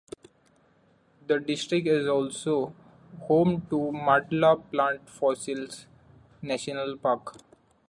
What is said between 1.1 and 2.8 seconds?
The district is also